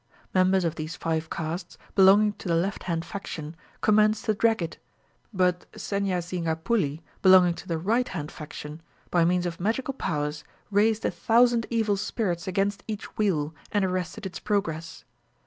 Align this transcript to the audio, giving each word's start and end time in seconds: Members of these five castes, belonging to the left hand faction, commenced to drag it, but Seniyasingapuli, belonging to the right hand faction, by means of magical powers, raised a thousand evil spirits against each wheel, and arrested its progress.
Members 0.33 0.63
of 0.65 0.73
these 0.73 0.95
five 0.95 1.29
castes, 1.29 1.77
belonging 1.93 2.33
to 2.39 2.47
the 2.47 2.55
left 2.55 2.85
hand 2.85 3.05
faction, 3.05 3.55
commenced 3.81 4.25
to 4.25 4.33
drag 4.33 4.63
it, 4.63 4.79
but 5.31 5.71
Seniyasingapuli, 5.73 7.01
belonging 7.21 7.53
to 7.53 7.67
the 7.67 7.77
right 7.77 8.07
hand 8.07 8.31
faction, 8.31 8.81
by 9.11 9.23
means 9.25 9.45
of 9.45 9.59
magical 9.59 9.93
powers, 9.93 10.43
raised 10.71 11.05
a 11.05 11.11
thousand 11.11 11.67
evil 11.69 11.97
spirits 11.97 12.47
against 12.47 12.83
each 12.87 13.15
wheel, 13.19 13.53
and 13.71 13.85
arrested 13.85 14.25
its 14.25 14.39
progress. 14.39 15.03